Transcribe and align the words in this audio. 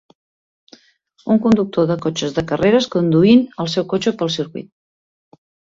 Un 1.33 1.41
conductor 1.43 1.87
de 1.93 1.99
cotxes 2.07 2.35
de 2.39 2.45
carreres 2.53 2.91
conduint 2.99 3.47
el 3.65 3.73
seu 3.77 3.91
cotxe 3.95 4.17
pel 4.23 4.37
circuit. 4.41 4.73